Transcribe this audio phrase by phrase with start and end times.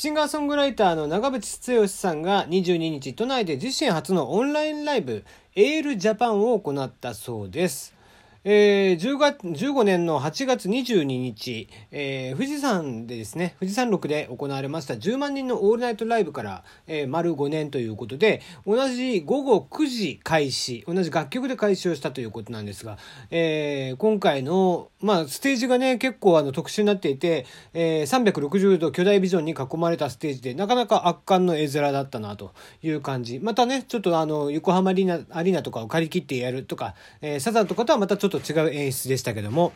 [0.00, 7.94] シンガーソングライターの長渕剛さんが22日都内で自身初のオンラインライブエールジャパンを行ったそうです。
[8.42, 22.96] えー、10月15年の8月22日、えー、富士山でですね、富士山麓で行われました10万人のオールナイトライブから、えー、丸5年ということで、同じ午後9時開始、同じ楽曲で開始をしたということなんですが、
[23.30, 33.38] えー、今回の、まあ、ステージがね、結構あの特殊になっていて、えー、360度巨大ビジョンに囲まれたステージで、なかなか圧巻の絵面だったなという感じ。
[33.38, 39.72] またね、ちょっとあの、横浜アリーナアリーナとかを借り切ってやるとか、えー、サザンとかとはまたちょっとと違う演出でしたけども、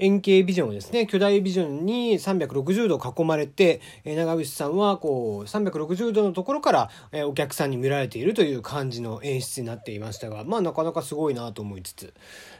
[0.00, 6.90] 円形ビジョンをですね、巨大ビジョンに360度囲まれて、え長渕さんはこう360度のところから、
[7.26, 12.14] お客さんに見られているという感じの演出になっていましたが、まあなかなかすごいなと思いつつ、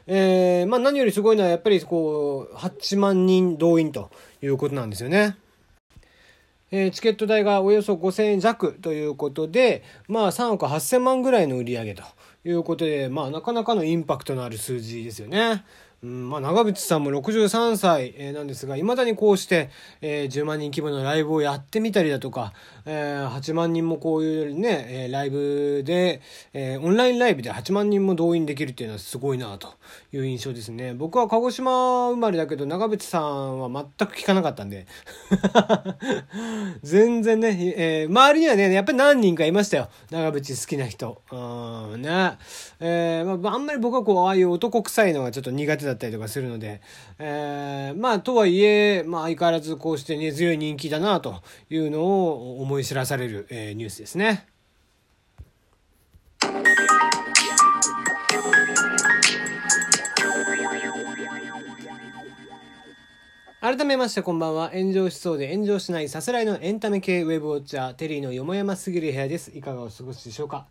[0.05, 4.11] えー、まあ何よりすごいのはやっぱりこう8万人動員と
[4.43, 5.35] いうことなんですよね。
[6.73, 12.03] え、チケット代がおよそ5000円弱ということで、まあ3億8000万ぐらいの売り上げと
[12.43, 15.63] いうことで、まあなかなかのインパクトのある数字ですよね。
[16.03, 19.69] うん、まあ、長渕さんも63歳、なんですが、いまだにこうして、
[20.01, 22.53] えー、10万人規模のライブをやってみたりだとか、
[22.85, 26.21] えー、8万人もこういうね、えー、ライブで、
[26.53, 29.75] えー、オンラインライブで8万人も動員できるっていうのはすごいなと
[30.13, 30.93] いう印象ですね。
[30.93, 34.85] 僕は鹿児島生まれだけど、長渕さんは全く聞かなかったんで。
[36.83, 39.89] 全然ね、えー、周りにはね、やっぱり何人かいましたよ。
[40.09, 41.21] 長渕好きな人。
[41.31, 42.37] うん、ね。
[42.81, 46.81] えー、まあ、あんまり僕はこう、ああいう男臭いのがちょっと苦手だったりとかするので、
[47.17, 54.50] えー、まあ、とはいえ、まあ、相変わらずこうして根強い人気だなというのを思い知らされる、えー、ニュースですね。
[63.61, 64.71] 改めましてこんばんは。
[64.71, 69.51] 炎上しそうで炎上しないさすらいのエンタメ系ウェブウォッチャー、テリーのよもやますぎる部屋です。
[69.55, 70.65] いかがお過ごしでしょうか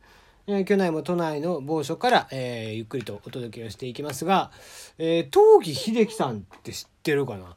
[0.48, 4.50] えー、去年も都内の某所から、えー、ゆっくりとお届けをしていきますが、
[4.98, 7.54] えー、東儀秀樹さんって知ってるかな？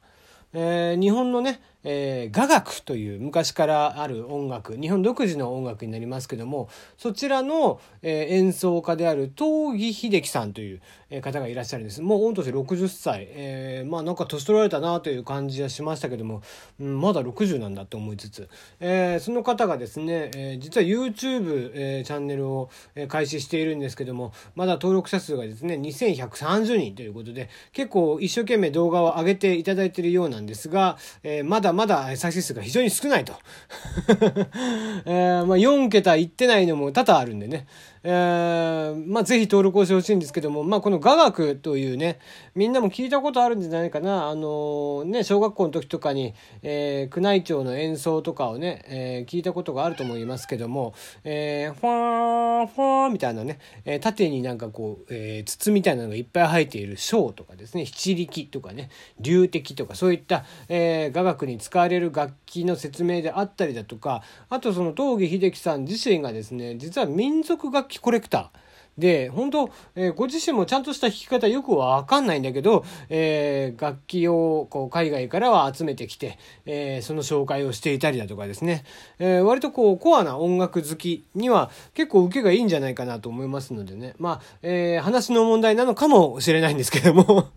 [0.52, 10.80] えー、日本のね、えー、雅楽という昔からある音楽日本独自の音楽になりますけどもそちらの、えー、演奏家である東儀秀樹さんという
[11.20, 12.02] 方がいらっしゃるんです。
[12.02, 16.42] もう御年60歳、えー、まあなんか年取られたなという感じはしましたけども、
[16.80, 18.48] うん、まだ60なんだと思いつつ、
[18.80, 22.70] えー、その方がですね、えー、実は YouTube、えー、チャンネルを
[23.08, 33.34] 開始しているんですけどもまだ登録者数がですね2130人ということで結構一生懸命動画を上げていただいているようなんですが、えー、まだまだ再生数が非常に少ないと。
[35.04, 37.66] えー、まあ、4桁いってないのも多々あるんでね。
[38.06, 42.18] えー、まあ、ぜひ登録をしてほしいんですけども、まあ、この雅楽というね、
[42.54, 44.28] みんなも聞いたことあるんじゃないかな。
[44.28, 50.92] あのー、ね、小学校の時とかに、えー、宮内庁の演奏とかをね、えー、聞いたことがあると思いますけども、
[51.24, 68.64] えー、ファー、ファーみたいなね、えー、縦になんかこう、えー、筒みたいなのがいっぱい入っている章とかですね、七力とかね、流滴とか、そういった、えー、雅楽に使われる楽器の説明であったりだとか、あとその東儀秀樹さん自身がですね、実は民族楽器器コレクター。
[68.98, 78.84] で、本当、えー、ご自身もちゃんとした弾き方よくわかんないんだけど、えー、楽器をこう海外からは集めてきて、えー、その紹介をしていたりだとかですね、
[79.18, 87.48] え割とこうコアな音楽好きには結構受けがいいんじゃないかなと思いますのでね、まあ、え話の問題なのかもしれないんですけども。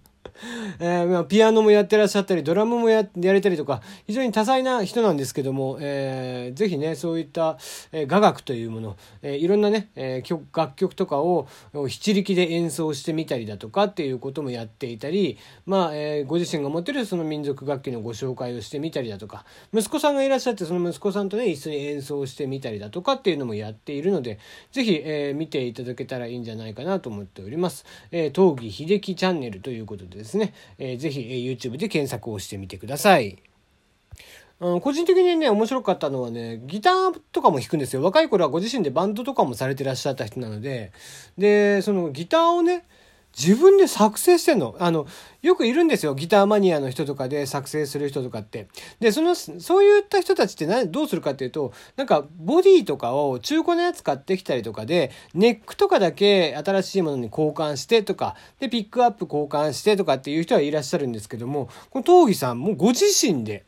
[0.79, 7.57] えー、ピアノもやってらっしゃったり、ドラムもややれたりとか、非常に多彩な人なんですけども、えー、ぜひね、そういった、
[7.91, 11.47] えー、雅楽というもの、えー、いろんなね、えー、楽曲とかを
[11.87, 24.39] 七力で演奏してみたりだとかっていうこともやっていたり、まあ、えー、ご自身が持ってるその民族楽器のご紹介をしてみたりだとか、息子さんがいらっしゃって、その息子さんとね、一緒に演奏してみたりだとかっていうのもやっているので、
[24.71, 27.85] ぜひ、えー、見ていただけたらいいんじゃないかなと思っております。
[28.11, 33.38] えー、東儀秀樹チャンネルということでですね、えー、ぜひ、え、YouTube で検索をしてみてください。
[34.59, 38.01] うん、個人的にね、面白かったのはね、ギターとかも弾くんですよ。
[38.01, 40.91] 若い頃はご自身でバンドとかもされてらっしゃった人なので、
[41.38, 42.85] で、そのギターをね、
[43.38, 44.75] 自分で作成してんの？
[44.80, 45.06] あの、
[45.44, 46.16] よくいるんですよ。
[46.16, 48.68] ギターマニアの人とかで作成する人とかって。
[49.00, 63.66] で、その、そういった人たちって何、どうするかっていうと、なんか、ボディとかを中古のやつ買ってきたりとかで、ネックとかだけ新しいものに交換してとか、で、ピックアップ交換してとかっていう人はいらっしゃるんですけども、この東儀さんもご自身で、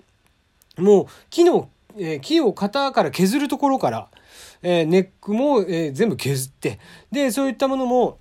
[0.77, 4.09] もう、木の、えー、木を型から削るところから、
[4.63, 6.79] えー、ネックも、えー、全部削って、
[7.11, 8.17] で、そういったものも、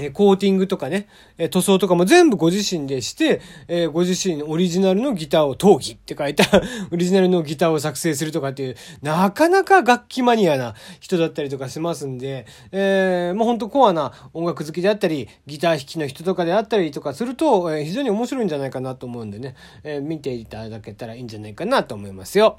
[0.00, 1.08] えコーティングとかね、
[1.38, 6.44] え塗装とかも全部ご自身でして、えご自身オリジナルのギターを陶器って書いた
[6.90, 19.54] オリジナルのギターを作成するとかっていう、なかなか楽器マニアな人だったりとかしますんで、えー、もうほんとコアな音楽好きであったり、ギター弾きの人とかであったりとかすると、え、非常に面白いんじゃないかなと思うんでね、
[19.84, 22.58] え、見ていただけたらいいんじゃないかなと思いますよ。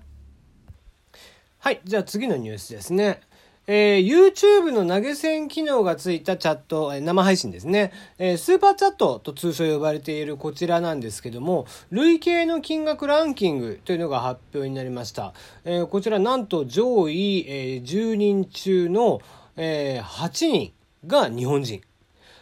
[1.63, 3.21] はい、じゃあ次のニュースですね。
[3.67, 15.33] えー、YouTube の投げ銭機能がついたチャット、えー、生配信ですね、えー、スーパーチャットと通称呼ばれているこちらなんですけども、累計の金額ランキングというのが発表になりました。
[15.63, 19.21] えー、こちらなんと上位、えー、10人中の、
[19.55, 20.73] えー、8人
[21.05, 21.81] が日本人。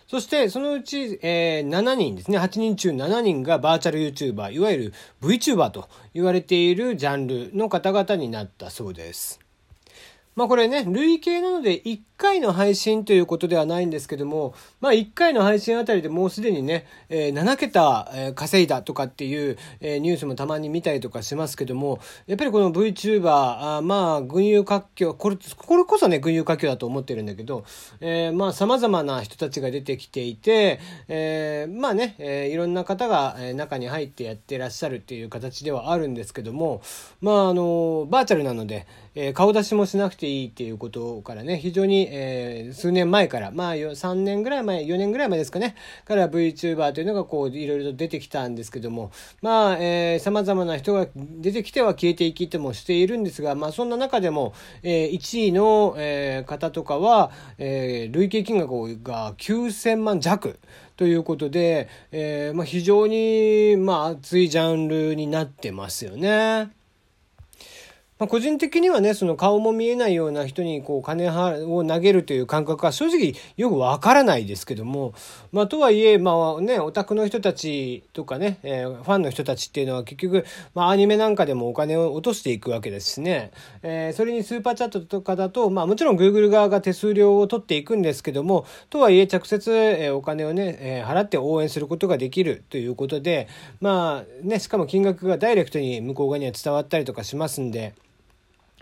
[0.08, 2.40] そして、そのうち、えー、7人ですね。
[2.40, 9.40] 8人中7人がバーチャル YouTuber、いわゆる VTuber と言われているジャンルの方々になったそうです。
[10.40, 27.66] まあこれね、累計なので1回の配信ということではないんですけども、まあ1回の配信あたりでもうすでにね、えー、7桁、えー、稼いだとかっていう、えー、ニュースもたまに見たりとかしますけども、やっぱりこの VTuber、あまあ群雄割拠、これ、これこそね、群雄割拠だと思ってるんだけど、
[28.00, 36.82] えー、まあ様々な人たちが出てきていて、えー、まあね、えー、いろんな方が中に入ってやってらっしゃるっていう形ではあるんですけども、
[37.20, 38.88] まああの、バーチャルなので、
[39.22, 45.76] えー、顔出しもしなくていいっていうことからね、非常に、えー、数年前から、まあ3年ぐらい前、4年ぐらい前ですかね、
[46.06, 49.12] から VTuber というのがこう、いろいろと出てきたんですけども、
[49.42, 60.60] まあ、えー、様々な人が出てきては消えていきともしているんですが、まあそんな中でも、えー、1位の、えー、方とかは、えー、累計金額が9000万弱。
[60.96, 66.72] ということで、えーまあ、非常に、まあ、熱いジャンルになってますよね。
[68.20, 75.14] まあ、個人的にはね、その顔も見えないような人にこう金を投げるという感覚は正直よくわからないですけども、
[75.54, 80.46] まあとはいえ、まあね、オタクの人たちとかね、えー、ファンの人たちっていうのは結局、
[80.76, 83.52] まあアニメなんかでもお金を落としていくわけですしね、
[83.84, 93.48] えー、それにスーパーチャットとかだと、まあもちろん Google 側が手数料を取っていくんですけども、とはいえ直接、えー、お金をね、えー、払って応援することができるということで、
[93.80, 97.94] まあね、しかも金額がダイレクトに向こう側には伝わったりとかしますんで、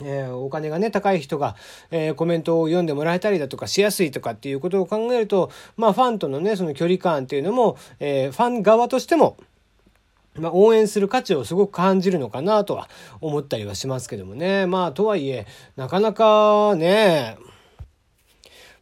[0.04, 1.56] えー、お金がね、高い人が、
[1.92, 9.38] えー、コメントを読んでもらえたりだとかしやすいとかっていうことを考えると、まあファンとのね、その距離感っていうのも、えー、ファン側としても、
[10.40, 12.90] まあ、応援する価値をすごく感じるのかなとは
[13.22, 14.68] 思ったりはしますけどもね。
[14.68, 17.38] まあ、とはいえ、なかなかね、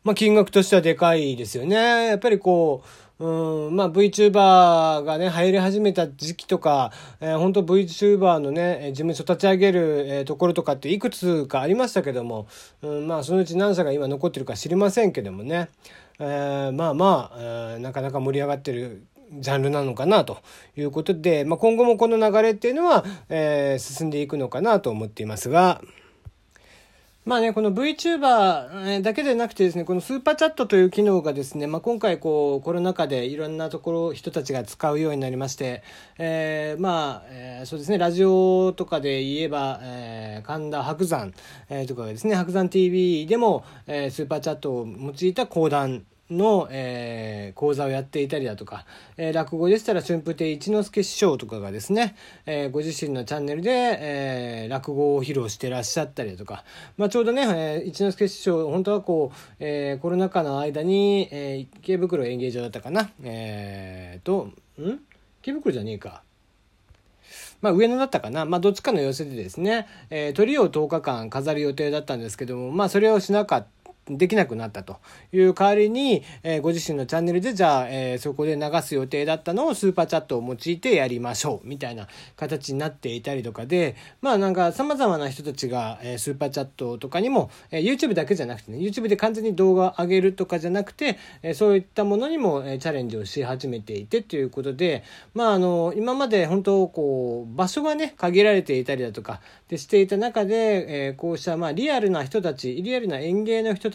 [0.04, 2.08] まあ、金額としてはでかいですよね。
[2.08, 6.92] やっぱりこう、うん、まあ VTuber がね、流行り始めた時期とか、
[7.22, 12.48] えー、本当 VTuber のね、事務所立ち上げる、えー、ところとかっていくつかありましたけども、
[12.82, 15.70] うん、まあそのうち何社が今残ってるか知りませんけどもね、
[16.20, 20.40] えー、まあまあ、えー、なかなか盛り上がってるジャンルなのかなと
[20.76, 25.82] いうことで、まあ今後もこの流れっていうのは、えー、進んでいくのかなと思っていますが、
[27.26, 35.82] まあね、この VTuber だけでなくてですね、このスーパーチャットという機能がですね、まあ今回こうコロナ禍でいろんなところ人たちが使うようになりまして、
[36.20, 41.34] えー、まあ、えー、そうですね、ラジオとかで言えば、えー、神田伯山、
[41.68, 48.86] えー、とかですね、伯山 TV でも、えー、スーパーチャットを用いた講談の、えー、講座をやっていたりだとか、
[49.18, 56.64] えー、落語でしたら春風亭一之輔師匠とかがですね、えー、ご自身のチャンネルで、えー、落語を披露してらっしゃったりだとか、
[56.98, 64.50] まあ、ちょうどね、えー、一之輔師匠本当はこう、えー、コロナ禍の間に、えー、池袋演芸場だったかなえー、と
[64.82, 65.00] ん？
[65.42, 66.24] 池袋じゃねえか。
[67.62, 73.75] まあ、上野だったかな、まあ、どっちかの寄せでですね、えー、鳥を10日間飾る予定だったんですけども、まあ、それをしなかった
[74.08, 74.98] できなくなったと
[75.34, 103.95] いう代わりに、えー、ご自身のチャンネルでじゃあ、えー、そこで流す予定だったのをスーパーチャットを用いてやりましょうみたいな形になっていたりとかでまあなんか様々な人たちが、えー、スーパーチャットとかにも、えー、YouTube だけじゃなくてね YouTube で完全に動画上げるとかじゃなくて、えー、そういったものにも、えー、チャレンジをし始めていてということでまああの今まで本当こう場所がね限られていたりだとかでしていた中で、えー、こうしたまあリアルな人たちリアルな演芸の人た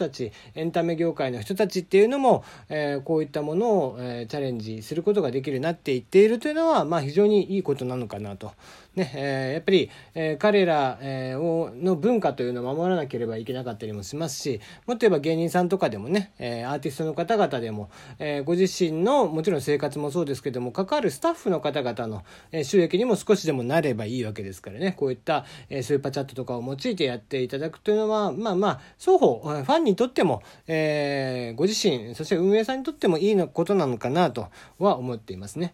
[0.55, 8.53] エンタメ業界の人たちっていうのも、えー、こういったものを、えー、チャレンジすることができるなっていっているというのは、まあ、非常にいいことなのかなと。
[8.95, 17.89] ね、えー、やっぱり、え、彼ら、えー、をの文化というのを守らなければいけなかったりもしますし、もっと言えば芸人さんとかでもね、え、アーティストの方々でも、
[18.19, 34.47] え、ご自身のもちろん生活もそうですけども、関わるスタッフの方々の、え、収益にも少しでもなればいいわけですからね、こういった、え、スーパーチャットとかを用いてやっていただくというのは、まあまあ、双方、ファンににとっても、えー、ご自身、そして運営さんにとってもいいのことなのかなと
[34.79, 35.73] は思っていますね。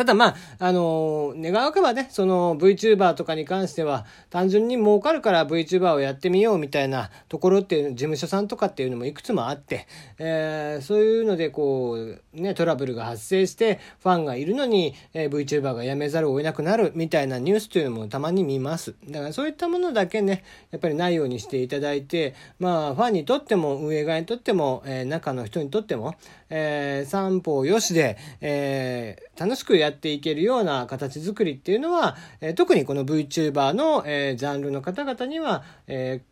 [0.00, 9.86] ただまあ、あのー、願わくばね、その VTuber とかに関しては、単純に儲かるから VTuber をやってみようみたいなところっていう、事務所さんとかっていうのもいくつもあって、
[10.18, 18.94] えー、そういうのでこう、ね、トラブルが発生して、ファンがいるのに、えー、VTuber が辞めざるを得なくなるみたいなニュースというのもたまに見ます。
[19.06, 26.14] だからそういったものだけね、やっぱりないようにしていただいて、まあ、ファンにとっても、運営側にとっても、えー、中の人にとっても、
[26.50, 36.22] えー、三方よしで、えー、楽しくやっていけるような形作りっていうのは、えー、特にこの VTuber の、えー、ジャンルの方々には、え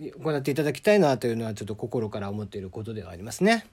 [0.00, 3.66] ー、行っていただきたいなというのはちょっと心から思っていることではありますね。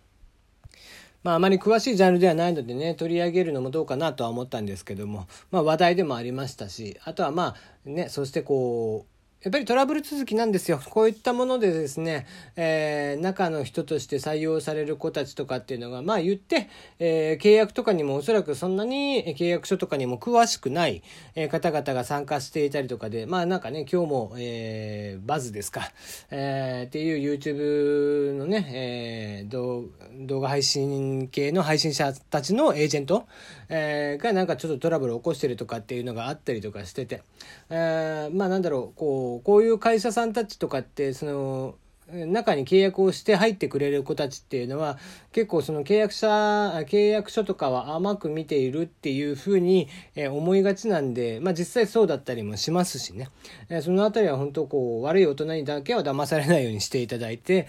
[1.24, 10.82] まあ、あまり詳しいジャンルではないのでね、取り上げるのもどうかなとは思ったんですけども、まあ話題でもありましたし、あとはまあね、そしてこう、やっぱりトラブル続きなんですよ。
[10.90, 12.26] こういったものでですね、
[12.56, 21.04] えー、中の人として採用される子たちとかっていうのが、まあ言って、えー、契約とかにもおそらくそんなに契約書とかにも詳しくない、
[21.36, 25.92] え、方々が参加していたりとかで、まあなんかね、今日も、えー、バズですか、
[26.32, 29.50] えー、っていう YouTube のね、えー、
[30.26, 33.28] 動画配信系の配信者たちのエージェント、
[33.70, 37.22] えー、がなんかちょっとトラブルを起こしてるとかっていうのがあったりとかしてて、
[37.70, 41.76] えー、まあなんだろう、こう、こういう会社さんたちとかってその
[42.12, 44.98] 中に契約をして入ってくれる子たちっていうのは
[45.34, 46.28] 結構その契約者
[46.88, 53.30] 契約書とかは甘く見ているっていうふうに、思いがちなんで、まあ、実際そうだったりもしますしね、
[53.82, 57.68] そのあたりは本当こう悪い大人にだけは騙されないようにしていただいて、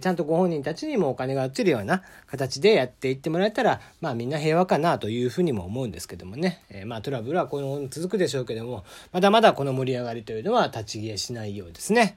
[0.00, 12.16] ちゃんとご本人たちにもお金が落ちるような形でやっていってもらえたらまあみんな平和かなというふうにも思うんですけどもね、まあトラブルはこの続くでしょうけどもまだまだこの盛り上がりというのは立ち消えしないようですね。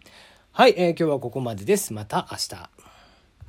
[0.52, 1.94] はい、えー、今日はここまでです。
[1.94, 2.79] また明日。